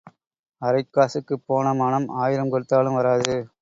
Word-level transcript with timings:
அரைக் 0.61 0.89
காசுக்குப் 0.89 1.45
போன 1.45 1.73
மானம் 1.73 2.09
ஆயிரம் 2.17 2.49
கொடுத்தாலும் 2.49 2.93
வராது. 2.93 3.37